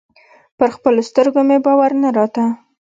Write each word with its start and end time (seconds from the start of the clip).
پر 0.57 0.69
خپلو 0.75 1.01
سترګو 1.09 1.41
مې 1.47 1.57
باور 1.65 1.91
نه 2.01 2.09
راته. 2.17 2.45